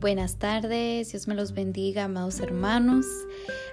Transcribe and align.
Buenas 0.00 0.36
tardes, 0.36 1.12
Dios 1.12 1.28
me 1.28 1.34
los 1.34 1.52
bendiga, 1.52 2.04
amados 2.04 2.40
hermanos. 2.40 3.04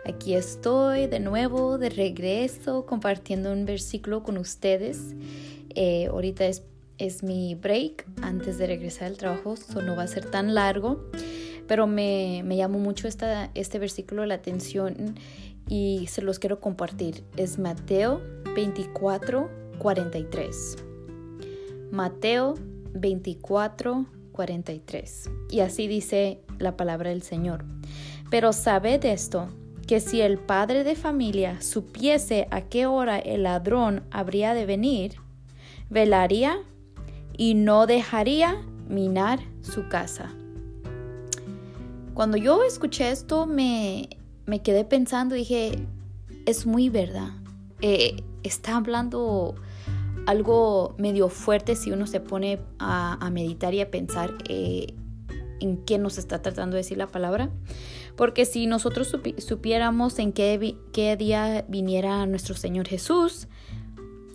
Aquí 0.05 0.33
estoy 0.33 1.07
de 1.07 1.21
nuevo, 1.21 1.77
de 1.77 1.87
regreso, 1.89 2.85
compartiendo 2.85 3.53
un 3.53 3.63
versículo 3.63 4.23
con 4.23 4.37
ustedes. 4.37 5.15
Eh, 5.73 6.07
ahorita 6.07 6.45
es, 6.45 6.63
es, 6.97 7.23
mi 7.23 7.55
break 7.55 8.05
antes 8.21 8.57
de 8.57 8.67
regresar 8.67 9.07
al 9.07 9.17
trabajo, 9.17 9.53
eso 9.53 9.81
no 9.81 9.95
va 9.95 10.03
a 10.03 10.07
ser 10.07 10.29
tan 10.29 10.53
largo, 10.53 11.01
pero 11.65 11.87
me, 11.87 12.41
me 12.43 12.57
llamó 12.57 12.77
mucho 12.77 13.07
esta, 13.07 13.49
este 13.55 13.79
versículo 13.79 14.25
la 14.25 14.33
atención 14.33 15.15
y 15.69 16.07
se 16.07 16.21
los 16.21 16.39
quiero 16.39 16.59
compartir. 16.59 17.23
Es 17.37 17.57
Mateo 17.57 18.21
24, 18.53 19.49
43. 19.79 20.75
Mateo 21.89 22.55
24, 22.91 24.07
43. 24.37 25.31
Y 25.49 25.61
así 25.61 25.87
dice 25.87 26.39
la 26.59 26.77
palabra 26.77 27.09
del 27.09 27.23
Señor. 27.23 27.65
Pero 28.29 28.53
sabed 28.53 29.03
esto, 29.03 29.49
que 29.87 29.99
si 29.99 30.21
el 30.21 30.37
padre 30.37 30.83
de 30.83 30.95
familia 30.95 31.59
supiese 31.59 32.47
a 32.51 32.61
qué 32.61 32.85
hora 32.85 33.17
el 33.17 33.43
ladrón 33.43 34.03
habría 34.11 34.53
de 34.53 34.67
venir, 34.67 35.15
velaría 35.89 36.59
y 37.35 37.55
no 37.55 37.87
dejaría 37.87 38.61
minar 38.87 39.39
su 39.61 39.89
casa. 39.89 40.31
Cuando 42.13 42.37
yo 42.37 42.63
escuché 42.63 43.09
esto 43.09 43.47
me, 43.47 44.09
me 44.45 44.61
quedé 44.61 44.85
pensando 44.85 45.33
dije, 45.33 45.79
es 46.45 46.67
muy 46.67 46.89
verdad. 46.89 47.31
Eh, 47.81 48.23
está 48.43 48.77
hablando 48.77 49.55
algo 50.27 50.93
medio 50.97 51.29
fuerte 51.29 51.75
si 51.75 51.91
uno 51.91 52.05
se 52.05 52.19
pone 52.19 52.59
a, 52.79 53.29
meditar 53.31 53.73
y 53.73 53.79
a 53.79 53.89
pensar 53.89 54.33
eh, 54.49 54.93
en 55.61 55.77
qué 55.85 55.97
nos 55.97 56.17
está 56.17 56.41
tratando 56.41 56.75
de 56.75 56.83
decir 56.83 56.97
la 56.97 57.07
palabra. 57.07 57.49
Porque 58.17 58.45
si 58.45 58.67
nosotros 58.67 59.15
supiéramos 59.37 60.19
en 60.19 60.33
qué, 60.33 60.75
qué 60.91 61.15
día 61.15 61.65
viniera 61.69 62.25
nuestro 62.25 62.55
Señor 62.55 62.87
Jesús, 62.87 63.47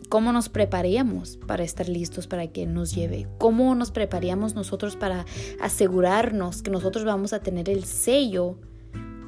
¿Cómo 0.08 0.30
nos 0.34 0.50
prepararíamos 0.50 1.38
para 1.46 1.64
estar 1.64 1.88
listos 1.88 2.26
para 2.26 2.46
que 2.46 2.66
nos 2.66 2.94
lleve? 2.94 3.28
¿Cómo 3.38 3.74
nos 3.74 3.92
prepararíamos 3.92 4.54
nosotros 4.54 4.94
para 4.94 5.24
asegurarnos 5.58 6.60
que 6.60 6.70
nosotros 6.70 7.06
vamos 7.06 7.32
a 7.32 7.38
tener 7.40 7.70
el 7.70 7.84
sello 7.84 8.58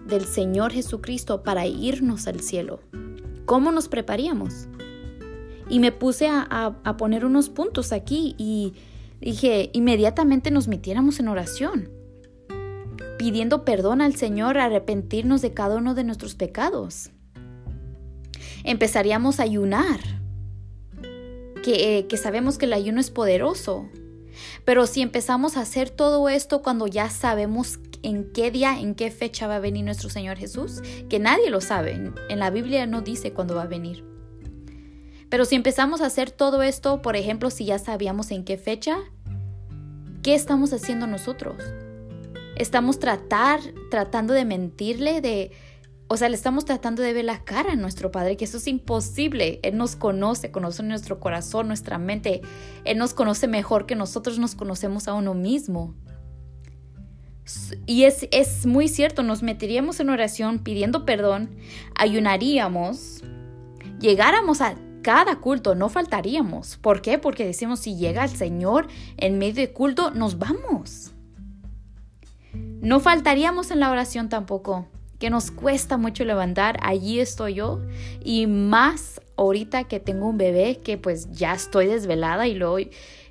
del 0.06 0.26
Señor 0.26 0.72
Jesucristo 0.72 1.42
para 1.42 1.66
irnos 1.66 2.26
al 2.26 2.40
cielo? 2.40 2.80
¿Cómo 3.46 3.72
nos 3.72 3.88
prepararíamos? 3.88 4.68
Y 5.68 5.78
me 5.80 5.92
puse 5.92 6.28
a, 6.28 6.76
poner 6.98 7.24
unos 7.24 7.48
puntos 7.48 7.92
aquí 7.92 8.34
y 8.38 8.74
dije, 9.20 9.70
inmediatamente 9.72 10.50
nos 10.50 10.68
metiéramos 10.68 11.20
en 11.20 11.28
oración, 11.28 11.88
pidiendo 13.18 13.64
perdón 13.64 14.00
al 14.00 14.14
Señor, 14.14 14.58
arrepentirnos 14.58 15.40
de 15.42 15.54
cada 15.54 15.76
uno 15.76 15.94
de 15.94 16.04
nuestros 16.04 16.34
pecados. 16.34 17.10
Empezaríamos 18.62 19.40
a 19.40 19.44
ayunar, 19.44 20.00
que, 21.62 21.98
eh, 21.98 22.06
que 22.06 22.16
sabemos 22.18 22.58
que 22.58 22.66
el 22.66 22.74
ayuno 22.74 23.00
es 23.00 23.10
poderoso. 23.10 23.88
Pero 24.64 24.86
si 24.86 25.00
empezamos 25.00 25.56
a 25.56 25.60
hacer 25.60 25.90
todo 25.90 26.28
esto 26.28 26.60
cuando 26.60 26.86
ya 26.86 27.08
sabemos 27.08 27.78
en 28.02 28.32
qué 28.32 28.50
día, 28.50 28.78
en 28.78 28.94
qué 28.94 29.10
fecha 29.10 29.46
va 29.46 29.56
a 29.56 29.60
venir 29.60 29.84
nuestro 29.84 30.10
Señor 30.10 30.36
Jesús, 30.36 30.82
que 31.08 31.18
nadie 31.18 31.50
lo 31.50 31.60
sabe, 31.60 31.92
en 32.28 32.38
la 32.38 32.50
Biblia 32.50 32.86
no 32.86 33.00
dice 33.00 33.32
cuándo 33.32 33.54
va 33.54 33.62
a 33.62 33.66
venir. 33.66 34.13
Pero 35.34 35.46
si 35.46 35.56
empezamos 35.56 36.00
a 36.00 36.06
hacer 36.06 36.30
todo 36.30 36.62
esto, 36.62 37.02
por 37.02 37.16
ejemplo, 37.16 37.50
si 37.50 37.64
ya 37.64 37.80
sabíamos 37.80 38.30
en 38.30 38.44
qué 38.44 38.56
fecha, 38.56 38.98
¿qué 40.22 40.36
estamos 40.36 40.72
haciendo 40.72 41.08
nosotros? 41.08 41.56
Estamos 42.54 43.00
tratar, 43.00 43.58
tratando 43.90 44.32
de 44.32 44.44
mentirle, 44.44 45.20
de, 45.20 45.50
o 46.06 46.16
sea, 46.16 46.28
le 46.28 46.36
estamos 46.36 46.64
tratando 46.64 47.02
de 47.02 47.12
ver 47.12 47.24
la 47.24 47.42
cara 47.42 47.72
a 47.72 47.74
nuestro 47.74 48.12
Padre, 48.12 48.36
que 48.36 48.44
eso 48.44 48.58
es 48.58 48.68
imposible. 48.68 49.58
Él 49.64 49.76
nos 49.76 49.96
conoce, 49.96 50.52
conoce 50.52 50.84
nuestro 50.84 51.18
corazón, 51.18 51.66
nuestra 51.66 51.98
mente. 51.98 52.40
Él 52.84 52.96
nos 52.96 53.12
conoce 53.12 53.48
mejor 53.48 53.86
que 53.86 53.96
nosotros 53.96 54.38
nos 54.38 54.54
conocemos 54.54 55.08
a 55.08 55.14
uno 55.14 55.34
mismo. 55.34 55.96
Y 57.86 58.04
es, 58.04 58.28
es 58.30 58.66
muy 58.66 58.86
cierto, 58.86 59.24
nos 59.24 59.42
meteríamos 59.42 59.98
en 59.98 60.10
oración 60.10 60.60
pidiendo 60.60 61.04
perdón, 61.04 61.56
ayunaríamos, 61.96 63.24
llegáramos 63.98 64.60
a 64.60 64.76
cada 65.04 65.36
culto 65.36 65.74
no 65.74 65.90
faltaríamos. 65.90 66.78
¿Por 66.78 67.02
qué? 67.02 67.18
Porque 67.18 67.44
decimos, 67.44 67.78
si 67.78 67.96
llega 67.96 68.24
el 68.24 68.30
Señor 68.30 68.88
en 69.18 69.38
medio 69.38 69.56
de 69.56 69.70
culto, 69.70 70.10
nos 70.10 70.38
vamos. 70.38 71.12
No 72.54 73.00
faltaríamos 73.00 73.70
en 73.70 73.80
la 73.80 73.90
oración 73.90 74.30
tampoco, 74.30 74.88
que 75.18 75.28
nos 75.28 75.50
cuesta 75.50 75.98
mucho 75.98 76.24
levantar, 76.24 76.78
allí 76.82 77.20
estoy 77.20 77.54
yo, 77.54 77.82
y 78.24 78.46
más 78.46 79.20
ahorita 79.36 79.84
que 79.84 80.00
tengo 80.00 80.26
un 80.26 80.38
bebé, 80.38 80.80
que 80.82 80.96
pues 80.96 81.30
ya 81.32 81.52
estoy 81.52 81.86
desvelada 81.86 82.46
y 82.46 82.54
luego 82.54 82.78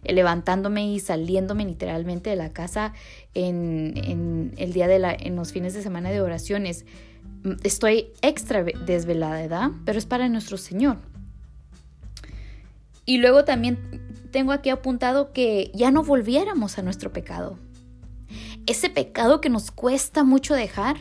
levantándome 0.04 0.92
y 0.92 1.00
saliéndome 1.00 1.66
literalmente 1.66 2.30
de 2.30 2.36
la 2.36 2.52
casa 2.52 2.94
en, 3.34 3.94
en 3.96 4.54
el 4.58 4.74
día 4.74 4.88
de 4.88 5.00
la, 5.00 5.12
en 5.12 5.36
los 5.36 5.52
fines 5.52 5.74
de 5.74 5.82
semana 5.82 6.12
de 6.12 6.22
oraciones. 6.22 6.86
Estoy 7.64 8.10
extra 8.22 8.64
desvelada, 8.64 9.42
¿verdad? 9.42 9.72
Pero 9.86 9.98
es 9.98 10.06
para 10.06 10.30
nuestro 10.30 10.58
Señor. 10.58 11.13
Y 13.06 13.18
luego 13.18 13.44
también 13.44 14.02
tengo 14.32 14.52
aquí 14.52 14.70
apuntado 14.70 15.32
que 15.32 15.72
ya 15.74 15.92
no 15.92 16.04
volviéramos 16.04 16.78
a 16.78 16.82
nuestro 16.82 17.14
pecado. 17.14 17.58
Ese 18.66 18.90
pecado 18.90 19.42
que 19.42 19.50
nos 19.50 19.72
cuesta 19.72 20.24
mucho 20.24 20.54
dejar, 20.54 20.98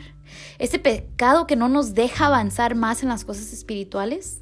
ese 0.59 0.79
pecado 0.79 1.47
que 1.47 1.55
no 1.55 1.69
nos 1.69 1.93
deja 1.93 2.27
avanzar 2.27 2.75
más 2.75 3.03
en 3.03 3.09
las 3.09 3.25
cosas 3.25 3.53
espirituales. 3.53 4.41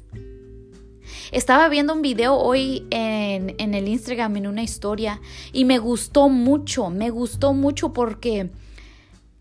Estaba 1.30 1.68
viendo 1.68 1.94
un 1.94 2.02
video 2.02 2.34
hoy 2.34 2.86
en, 2.90 3.74
el 3.74 3.88
Instagram, 3.88 4.36
en 4.36 4.46
una 4.46 4.62
historia, 4.62 5.20
y 5.52 5.64
me 5.64 5.78
gustó 5.78 6.28
mucho, 6.28 6.90
me 6.90 7.10
gustó 7.10 7.54
mucho 7.54 7.92
porque 7.92 8.50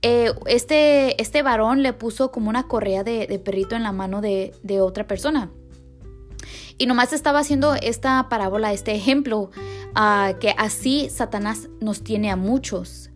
eh, 0.02 0.32
este, 0.46 1.22
este 1.22 1.44
varón 1.44 1.84
le 1.84 1.94
puso 1.94 2.32
como 2.32 2.50
una 2.50 2.68
correa 2.68 3.04
de, 3.04 3.42
perrito 3.44 3.76
en 3.76 3.84
la 3.84 3.92
mano 3.92 4.22
de, 4.22 4.54
de 4.64 4.82
otra 4.82 5.08
persona. 5.08 5.52
Y 6.82 6.88
nomás 6.88 7.14
estaba 7.14 7.38
haciendo 7.38 7.76
esta 7.76 8.28
parábola, 8.28 8.74
este 8.74 8.96
ejemplo, 8.96 9.52
ah, 9.94 10.34
que 10.40 10.56
así 10.58 11.12
Satanás 11.12 11.70
nos 11.80 12.04
tiene 12.04 12.32
a 12.32 12.36
muchos. 12.36 13.12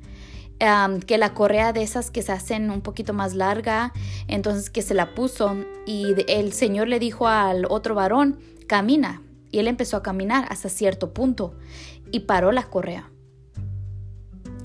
que 1.08 1.18
la 1.18 1.34
correa 1.34 1.74
de 1.74 1.82
esas 1.82 2.12
que 2.12 2.22
se 2.22 2.32
hacen 2.32 2.70
un 2.70 2.82
poquito 2.82 3.12
más 3.12 3.34
larga, 3.34 3.92
entonces 4.28 4.70
que 4.70 4.84
se 4.84 4.94
la 4.94 5.16
puso 5.16 5.56
y 5.88 6.14
el 6.28 6.54
Señor 6.54 6.90
le 6.90 7.00
dijo 7.00 7.28
al 7.28 7.66
otro 7.68 7.96
varón, 7.96 8.38
camina. 8.68 9.24
Y 9.50 9.58
él 9.58 9.68
empezó 9.68 9.98
a 9.98 10.04
caminar 10.04 10.46
hasta 10.52 10.70
cierto 10.70 11.12
punto 11.12 11.56
y 12.12 12.20
paró 12.20 12.52
la 12.52 12.66
correa. 12.66 13.10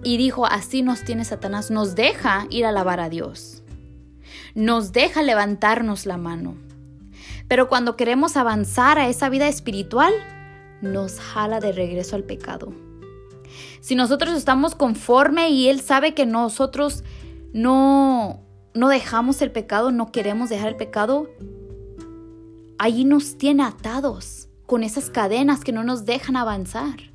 Y 0.05 0.19
dijo, 0.19 0.45
así 0.45 0.83
nos 0.83 1.05
tiene 1.05 1.25
Satanás, 1.25 1.71
nos 1.71 1.95
deja 1.95 2.47
ir 2.51 2.67
a 2.67 2.69
alabar 2.69 3.01
a 3.01 3.09
Dios. 3.09 3.63
Nos 4.55 4.93
deja 4.93 5.23
levantarnos 5.23 6.05
la 6.05 6.19
mano 6.19 6.70
pero 7.51 7.69
cuando 7.69 7.97
queremos 7.97 8.37
avanzar 8.37 9.01
a 9.01 9.09
esa 9.09 9.29
vida 9.29 9.49
espiritual, 9.49 10.15
nos 10.83 11.19
jala 11.19 11.59
de 11.59 11.73
regreso 11.73 12.15
al 12.15 12.23
pecado. 12.23 12.73
Si 13.81 13.97
nosotros 13.97 14.37
estamos 14.37 14.77
conforme 14.77 15.51
y 15.51 15.69
Él 15.69 15.81
sabe 15.81 16.15
que 16.15 16.27
nosotros 16.27 17.03
no, 17.53 18.47
no 18.73 18.89
dejamos 18.89 19.43
el 19.43 19.51
pecado, 19.51 19.91
no 19.91 20.13
queremos 20.13 20.49
dejar 20.49 20.69
el 20.69 20.77
pecado, 20.77 21.29
allí 22.79 23.05
nos 23.05 23.37
tiene 23.37 23.65
atados 23.65 24.49
con 24.65 24.85
esas 24.85 25.11
cadenas 25.11 25.65
que 25.65 25.73
no 25.73 25.83
nos 25.83 26.05
dejan 26.05 26.37
avanzar. 26.37 27.11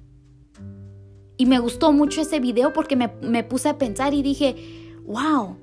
Y 1.38 1.46
me 1.46 1.60
gustó 1.60 1.94
mucho 1.94 2.20
ese 2.20 2.42
video 2.42 2.74
porque 2.74 2.98
me, 2.98 3.14
me 3.22 3.46
puse 3.46 3.70
a 3.70 3.78
pensar 3.78 4.14
y 4.14 4.22
dije, 4.22 4.98
wow, 5.06 5.56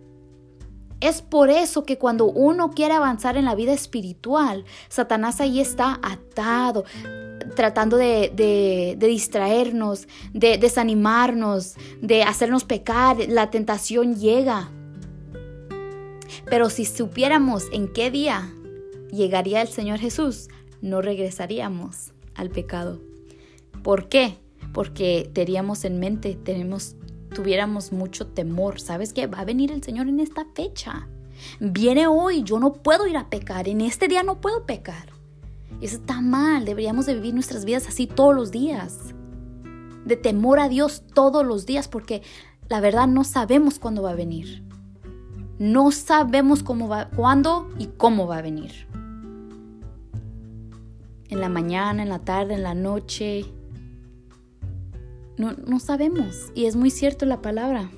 es 1.02 1.20
por 1.20 1.50
eso 1.50 1.84
que 1.84 1.98
cuando 1.98 2.26
uno 2.26 2.70
quiere 2.70 2.94
avanzar 2.94 3.36
en 3.36 3.44
la 3.44 3.56
vida 3.56 3.72
espiritual, 3.72 4.64
Satanás 4.88 5.40
ahí 5.40 5.60
está 5.60 5.98
atado, 6.00 6.84
tratando 7.56 7.96
de, 7.96 8.96
distraernos, 8.98 10.06
de 10.32 10.58
desanimarnos, 10.58 11.74
de 12.00 12.22
hacernos 12.22 12.64
pecar. 12.64 13.16
La 13.28 13.50
tentación 13.50 14.14
llega. 14.14 14.70
Pero 16.48 16.70
si 16.70 16.84
supiéramos 16.84 17.64
en 17.72 17.92
qué 17.92 18.10
día 18.12 18.54
llegaría 19.10 19.60
el 19.60 19.68
Señor 19.68 19.98
Jesús, 19.98 20.48
no 20.80 21.02
regresaríamos 21.02 22.12
al 22.36 22.50
pecado. 22.50 23.00
¿Por 23.82 24.08
qué? 24.08 24.38
Porque 24.72 25.28
teníamos 25.32 25.84
en 25.84 25.98
mente, 25.98 26.38
tenemos 26.42 26.94
tuviéramos 27.32 27.92
mucho 27.92 28.26
temor. 28.26 28.80
¿Sabes 28.80 29.12
qué? 29.12 29.26
Va 29.26 29.40
a 29.40 29.44
venir 29.44 29.72
el 29.72 29.82
Señor 29.82 30.08
en 30.08 30.20
esta 30.20 30.46
fecha. 30.54 31.08
Viene 31.60 32.06
hoy, 32.06 32.42
yo 32.42 32.58
no 32.58 32.72
puedo 32.72 33.06
ir 33.06 33.16
a 33.16 33.28
pecar, 33.28 33.68
en 33.68 33.80
este 33.80 34.08
día 34.08 34.22
no 34.22 34.40
puedo 34.40 34.64
pecar. 34.66 35.08
Eso 35.80 35.96
está 35.96 36.20
mal, 36.20 36.64
deberíamos 36.64 37.06
de 37.06 37.14
vivir 37.14 37.34
nuestras 37.34 37.64
vidas 37.64 37.88
así 37.88 38.06
todos 38.06 38.34
los 38.34 38.50
días. 38.50 39.14
De 40.04 40.16
temor 40.16 40.60
a 40.60 40.68
Dios 40.68 41.02
todos 41.14 41.44
los 41.44 41.66
días, 41.66 41.88
porque 41.88 42.22
la 42.68 42.80
verdad 42.80 43.08
no 43.08 43.24
sabemos 43.24 43.78
cuándo 43.78 44.02
va 44.02 44.10
a 44.10 44.14
venir. 44.14 44.64
No 45.58 45.90
sabemos 45.90 46.62
cómo 46.62 46.88
va, 46.88 47.08
cuándo 47.10 47.68
y 47.78 47.86
cómo 47.86 48.26
va 48.26 48.38
a 48.38 48.42
venir. 48.42 48.86
En 51.28 51.40
la 51.40 51.48
mañana, 51.48 52.02
en 52.02 52.08
la 52.08 52.18
tarde, 52.20 52.54
en 52.54 52.62
la 52.62 52.74
noche. 52.74 53.46
No, 55.36 55.52
no 55.52 55.80
sabemos. 55.80 56.52
Y 56.54 56.66
es 56.66 56.76
muy 56.76 56.90
cierto 56.90 57.26
la 57.26 57.42
palabra. 57.42 57.90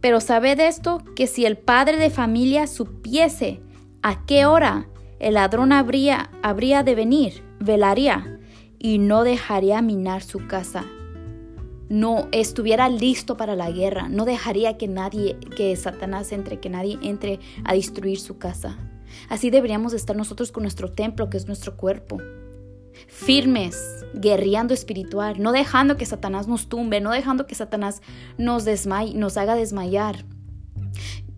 Pero 0.00 0.20
sabed 0.20 0.60
esto, 0.60 1.02
que 1.16 1.26
si 1.26 1.46
el 1.46 1.56
padre 1.56 1.96
de 1.96 2.10
familia 2.10 2.66
supiese 2.66 3.60
a 4.02 4.24
qué 4.24 4.46
hora 4.46 4.88
el 5.18 5.34
ladrón 5.34 5.72
habría, 5.72 6.30
habría 6.42 6.82
de 6.82 6.94
venir, 6.94 7.42
velaría 7.58 8.38
y 8.78 8.98
no 8.98 9.24
dejaría 9.24 9.82
minar 9.82 10.22
su 10.22 10.46
casa. 10.46 10.84
No 11.88 12.28
estuviera 12.32 12.88
listo 12.88 13.36
para 13.36 13.56
la 13.56 13.70
guerra, 13.70 14.08
no 14.08 14.24
dejaría 14.24 14.76
que 14.76 14.88
nadie, 14.88 15.38
que 15.56 15.74
Satanás 15.76 16.32
entre, 16.32 16.60
que 16.60 16.68
nadie 16.68 16.98
entre 17.02 17.40
a 17.64 17.74
destruir 17.74 18.20
su 18.20 18.38
casa. 18.38 18.76
Así 19.28 19.50
deberíamos 19.50 19.92
estar 19.92 20.16
nosotros 20.16 20.52
con 20.52 20.62
nuestro 20.62 20.92
templo, 20.92 21.30
que 21.30 21.36
es 21.36 21.46
nuestro 21.46 21.76
cuerpo. 21.76 22.18
Firmes, 23.08 24.04
guerreando 24.14 24.74
espiritual, 24.74 25.40
no 25.40 25.52
dejando 25.52 25.96
que 25.96 26.06
Satanás 26.06 26.48
nos 26.48 26.68
tumbe, 26.68 27.00
no 27.00 27.12
dejando 27.12 27.46
que 27.46 27.54
Satanás 27.54 28.02
nos, 28.38 28.64
nos 28.86 29.36
haga 29.36 29.54
desmayar. 29.54 30.24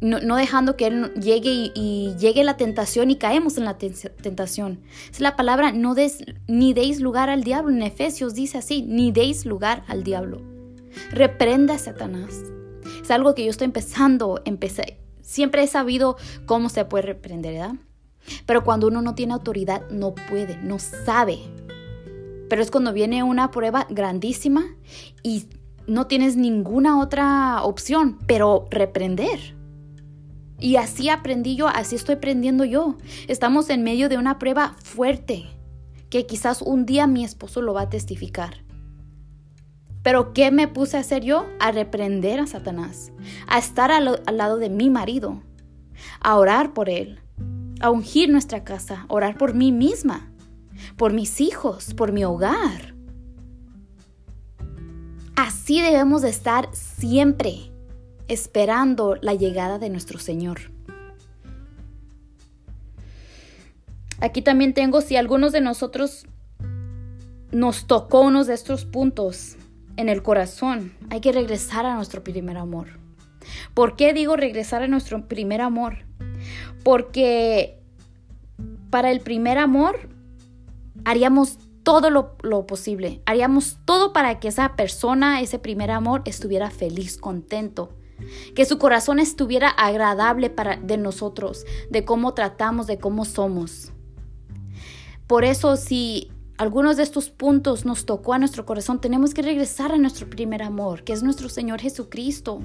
No, 0.00 0.36
dejando 0.36 0.76
que 0.76 0.86
Él 0.86 1.12
llegue 1.14 1.72
y, 1.74 2.14
llegue 2.20 2.44
la 2.44 2.56
tentación 2.56 3.10
y 3.10 3.16
caemos 3.16 3.58
en 3.58 3.64
la 3.64 3.78
tentación. 3.78 4.80
Es 5.10 5.20
la 5.20 5.34
palabra, 5.34 5.72
no 5.72 5.96
des, 5.96 6.24
ni 6.46 6.72
deis 6.72 7.00
lugar 7.00 7.30
al 7.30 7.42
diablo. 7.42 7.72
En 7.72 7.82
Efesios 7.82 8.34
dice 8.34 8.58
así, 8.58 8.82
ni 8.82 9.10
deis 9.10 9.44
lugar 9.44 9.82
al 9.88 10.04
diablo. 10.04 10.40
Reprenda 11.10 11.74
a 11.74 11.78
Satanás. 11.78 12.44
Es 13.02 13.10
algo 13.10 13.34
que 13.34 13.44
yo 13.44 13.50
estoy 13.50 13.64
empezando. 13.64 14.40
Siempre 15.20 15.64
he 15.64 15.66
sabido 15.66 16.16
cómo 16.46 16.68
se 16.68 16.84
puede 16.84 17.06
reprender, 17.06 17.54
¿verdad? 17.54 17.74
Pero 18.46 18.64
cuando 18.64 18.86
uno 18.88 19.02
no 19.02 19.14
tiene 19.14 19.34
autoridad, 19.34 19.88
no 19.90 20.14
puede, 20.14 20.56
no 20.58 20.78
sabe. 20.78 21.38
Pero 22.48 22.62
es 22.62 22.70
cuando 22.70 22.92
viene 22.92 23.22
una 23.22 23.50
prueba 23.50 23.86
grandísima 23.90 24.64
y 25.22 25.46
no 25.86 26.06
tienes 26.06 26.36
ninguna 26.36 27.00
otra 27.00 27.62
opción, 27.62 28.18
pero 28.26 28.66
reprender. 28.70 29.56
Y 30.60 30.76
así 30.76 31.08
aprendí 31.08 31.56
yo, 31.56 31.68
así 31.68 31.96
estoy 31.96 32.16
aprendiendo 32.16 32.64
yo. 32.64 32.96
Estamos 33.28 33.70
en 33.70 33.84
medio 33.84 34.08
de 34.08 34.18
una 34.18 34.38
prueba 34.38 34.76
fuerte, 34.82 35.46
que 36.10 36.26
quizás 36.26 36.62
un 36.62 36.84
día 36.84 37.06
mi 37.06 37.24
esposo 37.24 37.62
lo 37.62 37.74
va 37.74 37.82
a 37.82 37.88
testificar. 37.90 38.68
Pero 40.02 40.32
¿qué 40.32 40.50
me 40.50 40.68
puse 40.68 40.96
a 40.96 41.00
hacer 41.00 41.22
yo? 41.22 41.46
A 41.60 41.70
reprender 41.70 42.40
a 42.40 42.46
Satanás, 42.46 43.12
a 43.46 43.58
estar 43.58 43.90
al, 43.90 44.22
lado 44.32 44.56
de 44.56 44.70
mi 44.70 44.90
marido, 44.90 45.42
a 46.20 46.36
orar 46.36 46.72
por 46.72 46.88
él, 46.88 47.20
a 47.80 47.90
ungir 47.90 48.28
nuestra 48.30 48.64
casa, 48.64 49.04
orar 49.08 49.36
por 49.38 49.54
mí 49.54 49.72
misma, 49.72 50.30
por 50.96 51.12
mis 51.12 51.40
hijos, 51.40 51.94
por 51.94 52.12
mi 52.12 52.24
hogar. 52.24 52.94
Así 55.36 55.80
debemos 55.80 56.22
de 56.22 56.30
estar 56.30 56.68
siempre, 56.72 57.70
esperando 58.26 59.16
la 59.20 59.34
llegada 59.34 59.78
de 59.78 59.90
nuestro 59.90 60.18
Señor. 60.18 60.72
Aquí 64.20 64.42
también 64.42 64.74
tengo, 64.74 65.00
si 65.00 65.16
algunos 65.16 65.52
de 65.52 65.60
nosotros 65.60 66.26
nos 67.52 67.86
tocó 67.86 68.22
unos 68.22 68.48
de 68.48 68.54
estos 68.54 68.84
puntos 68.84 69.56
en 69.96 70.08
el 70.08 70.22
corazón, 70.22 70.92
hay 71.10 71.20
que 71.20 71.32
regresar 71.32 71.86
a 71.86 71.94
nuestro 71.94 72.24
primer 72.24 72.56
amor. 72.56 72.98
¿Por 73.74 73.94
qué 73.94 74.12
digo 74.12 74.36
regresar 74.36 74.82
a 74.82 74.88
nuestro 74.88 75.28
primer 75.28 75.60
amor? 75.60 76.07
Porque 76.84 77.78
para 78.90 79.10
el 79.10 79.20
primer 79.20 79.58
amor 79.58 80.08
haríamos 81.04 81.58
todo 81.82 82.10
lo, 82.10 82.66
posible, 82.66 83.22
haríamos 83.24 83.78
todo 83.86 84.12
para 84.12 84.40
que 84.40 84.48
esa 84.48 84.76
persona, 84.76 85.40
ese 85.40 85.58
primer 85.58 85.90
amor, 85.90 86.20
estuviera 86.26 86.70
feliz, 86.70 87.16
contento, 87.16 87.94
que 88.54 88.66
su 88.66 88.78
corazón 88.78 89.18
estuviera 89.18 89.68
agradable 89.68 90.50
para, 90.50 90.76
de 90.76 90.98
nosotros, 90.98 91.64
de 91.88 92.04
cómo 92.04 92.34
tratamos, 92.34 92.86
de 92.86 92.98
cómo 92.98 93.24
somos. 93.24 93.92
Por 95.26 95.44
eso, 95.44 95.76
si 95.76 96.30
algunos 96.58 96.96
de 96.96 97.04
estos 97.04 97.30
puntos 97.30 97.86
nos 97.86 98.04
tocó 98.04 98.34
a 98.34 98.38
nuestro 98.38 98.66
corazón, 98.66 99.00
tenemos 99.00 99.32
que 99.32 99.42
regresar 99.42 99.92
a 99.92 99.96
nuestro 99.96 100.28
primer 100.28 100.62
amor, 100.62 101.04
que 101.04 101.12
es 101.12 101.22
nuestro 101.22 101.48
Señor 101.48 101.80
Jesucristo. 101.80 102.60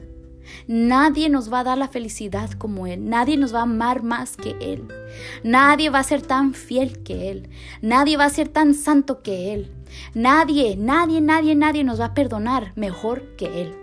Nadie 0.68 1.30
nos 1.30 1.52
va 1.52 1.60
a 1.60 1.64
dar 1.64 1.78
la 1.78 1.88
felicidad 1.88 2.52
como 2.52 2.88
Él. 2.88 3.10
Nadie 3.10 3.38
nos 3.38 3.54
va 3.54 3.60
a 3.60 3.64
amar 3.64 4.04
más 4.04 4.38
que 4.38 4.56
Él. 4.60 4.88
Nadie 5.44 5.90
va 5.90 6.00
a 6.00 6.04
ser 6.04 6.22
tan 6.22 6.54
fiel 6.54 7.04
que 7.04 7.30
Él. 7.30 7.50
Nadie 7.82 8.18
va 8.18 8.26
a 8.26 8.30
ser 8.30 8.50
tan 8.50 8.74
santo 8.74 9.22
que 9.22 9.54
Él. 9.54 9.72
Nadie, 10.14 10.76
nadie, 10.78 11.22
nadie, 11.22 11.56
nadie 11.56 11.84
nos 11.84 12.00
va 12.00 12.06
a 12.06 12.14
perdonar 12.14 12.74
mejor 12.76 13.36
que 13.36 13.62
Él. 13.62 13.76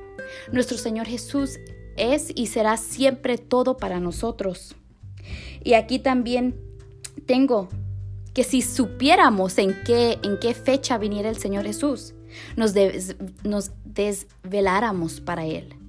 Nuestro 0.52 0.78
Señor 0.78 1.06
Jesús 1.06 1.58
es 1.96 2.32
y 2.34 2.46
será 2.46 2.76
siempre 2.76 3.38
todo 3.38 3.76
para 3.76 4.00
nosotros. 4.00 4.74
Y 5.62 5.74
aquí 5.74 5.98
también 5.98 6.56
tengo 7.26 7.68
que 8.32 8.44
si 8.44 8.62
supiéramos 8.62 9.58
en 9.58 9.76
qué, 9.84 10.18
en 10.22 10.38
qué 10.38 10.54
fecha 10.54 10.98
viniera 10.98 11.28
el 11.28 11.36
Señor 11.36 11.64
Jesús, 11.64 12.14
nos, 12.56 12.74
nos 13.42 13.72
desveláramos 13.84 15.20
para 15.20 15.46
Él 15.46 15.79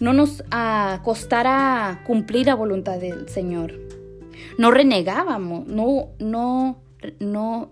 no 0.00 0.14
nos 0.14 0.42
ah, 0.50 1.00
costara 1.04 2.02
cumplir 2.06 2.46
la 2.46 2.54
voluntad 2.54 2.98
del 2.98 3.28
Señor. 3.28 3.78
No 4.58 4.70
renegábamos, 4.70 5.66
no, 5.66 6.08
no, 6.18 6.80
no 7.20 7.70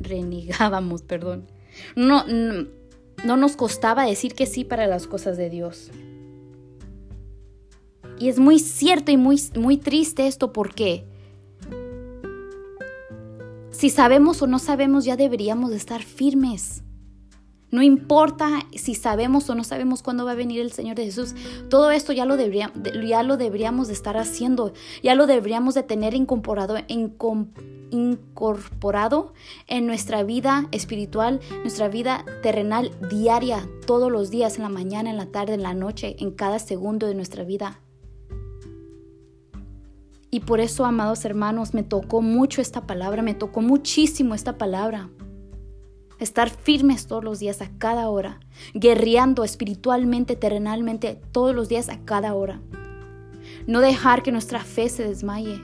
renegábamos, 0.00 1.02
perdón. 1.02 1.46
No, 1.94 2.24
no, 2.26 3.36
nos 3.36 3.56
costaba 3.56 4.04
decir 4.04 4.34
que 4.34 4.46
sí 4.46 4.64
para 4.64 4.86
las 4.86 5.06
cosas 5.06 5.36
de 5.36 5.50
Dios. 5.50 5.90
Y 8.18 8.28
es 8.28 8.38
muy 8.38 8.58
cierto 8.58 9.12
y 9.12 9.16
muy, 9.16 9.40
muy 9.56 9.76
triste 9.76 10.26
esto 10.26 10.52
porque 10.52 11.04
si 13.70 13.90
sabemos 13.90 14.40
o 14.42 14.46
no 14.46 14.58
sabemos 14.58 15.04
ya 15.04 15.16
deberíamos 15.16 15.70
de 15.70 15.76
estar 15.76 16.02
firmes. 16.02 16.82
No 17.72 17.82
importa 17.82 18.66
si 18.74 18.94
sabemos 18.94 19.48
o 19.48 19.54
no 19.54 19.64
sabemos 19.64 20.02
cuándo 20.02 20.26
va 20.26 20.32
a 20.32 20.34
venir 20.34 20.60
el 20.60 20.72
Señor 20.72 20.94
de 20.94 21.06
Jesús. 21.06 21.34
Todo 21.70 21.90
esto 21.90 22.12
ya 22.12 22.26
lo, 22.26 22.36
ya 22.36 23.22
lo 23.22 23.36
deberíamos 23.38 23.88
de 23.88 23.94
estar 23.94 24.18
haciendo. 24.18 24.74
Ya 25.02 25.14
lo 25.14 25.26
deberíamos 25.26 25.74
de 25.74 25.82
tener 25.82 26.12
incorporado, 26.12 26.76
incorporado 27.90 29.32
en 29.68 29.86
nuestra 29.86 30.22
vida 30.22 30.68
espiritual, 30.70 31.40
nuestra 31.62 31.88
vida 31.88 32.26
terrenal 32.42 32.90
diaria, 33.08 33.66
todos 33.86 34.12
los 34.12 34.28
días, 34.28 34.56
en 34.56 34.64
la 34.64 34.68
mañana, 34.68 35.08
en 35.08 35.16
la 35.16 35.32
tarde, 35.32 35.54
en 35.54 35.62
la 35.62 35.72
noche, 35.72 36.16
en 36.18 36.32
cada 36.32 36.58
segundo 36.58 37.06
de 37.06 37.14
nuestra 37.14 37.42
vida. 37.42 37.80
Y 40.30 40.40
por 40.40 40.60
eso, 40.60 40.84
amados 40.84 41.24
hermanos, 41.24 41.72
me 41.72 41.84
tocó 41.84 42.20
mucho 42.20 42.60
esta 42.60 42.86
palabra, 42.86 43.22
me 43.22 43.32
tocó 43.32 43.62
muchísimo 43.62 44.34
esta 44.34 44.58
palabra 44.58 45.08
estar 46.24 46.50
firmes 46.50 47.06
todos 47.06 47.24
los 47.24 47.38
días 47.38 47.60
a 47.62 47.70
cada 47.78 48.08
hora, 48.08 48.40
guerreando 48.74 49.44
espiritualmente, 49.44 50.36
terrenalmente 50.36 51.20
todos 51.32 51.54
los 51.54 51.68
días 51.68 51.88
a 51.88 51.98
cada 52.04 52.34
hora. 52.34 52.60
No 53.66 53.80
dejar 53.80 54.22
que 54.22 54.32
nuestra 54.32 54.60
fe 54.60 54.88
se 54.88 55.06
desmaye, 55.06 55.60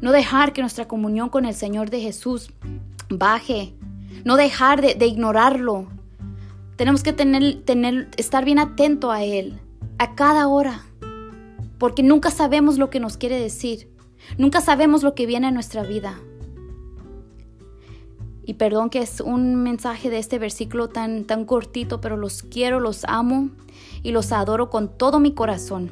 no 0.00 0.12
dejar 0.12 0.52
que 0.52 0.60
nuestra 0.60 0.88
comunión 0.88 1.28
con 1.28 1.44
el 1.44 1.54
Señor 1.54 1.90
de 1.90 2.00
Jesús 2.00 2.52
baje, 3.08 3.74
no 4.24 4.36
dejar 4.36 4.80
de, 4.80 5.06
ignorarlo. 5.06 5.88
Tenemos 6.76 7.02
que 7.02 7.12
tener, 7.12 7.62
tener, 7.64 8.08
estar 8.16 8.44
bien 8.44 8.58
atento 8.58 9.10
a 9.10 9.22
Él, 9.22 9.60
a 9.98 10.14
cada 10.14 10.48
hora, 10.48 10.84
porque 11.78 12.02
nunca 12.02 12.30
sabemos 12.30 12.78
lo 12.78 12.90
que 12.90 13.00
nos 13.00 13.16
quiere 13.16 13.38
decir, 13.40 13.90
nunca 14.38 14.60
sabemos 14.60 15.02
lo 15.02 15.14
que 15.14 15.26
viene 15.26 15.48
a 15.48 15.50
nuestra 15.50 15.82
vida. 15.82 16.20
Y 18.44 18.54
perdón 18.54 18.90
que 18.90 19.00
es 19.00 19.20
un 19.20 19.56
mensaje 19.56 20.10
de 20.10 20.18
este 20.18 20.38
versículo 20.38 20.88
tan, 20.88 21.24
tan 21.24 21.44
cortito, 21.44 22.00
pero 22.00 22.16
los 22.16 22.42
quiero, 22.42 22.80
los 22.80 23.04
amo 23.04 23.50
y 24.02 24.12
los 24.12 24.32
adoro 24.32 24.70
con 24.70 24.96
todo 24.96 25.20
mi 25.20 25.34
corazón. 25.34 25.90